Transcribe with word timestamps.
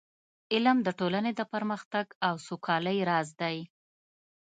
علم 0.53 0.77
د 0.83 0.89
ټولنې 0.99 1.31
د 1.35 1.41
پرمختګ 1.53 2.05
او 2.27 2.33
سوکالۍ 2.47 2.97
راز 3.09 3.29
دی. 3.41 3.57